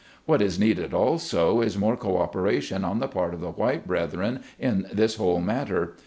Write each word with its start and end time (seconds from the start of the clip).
What 0.25 0.41
is 0.41 0.57
needed, 0.57 0.95
also, 0.95 1.61
is 1.61 1.77
more 1.77 1.95
co 1.95 2.17
operation 2.17 2.83
on 2.83 2.97
the 2.97 3.07
part 3.07 3.35
of 3.35 3.39
the 3.41 3.51
white 3.51 3.85
brethren 3.85 4.41
in 4.57 4.87
this 4.91 5.17
whole 5.17 5.39
matter. 5.39 5.95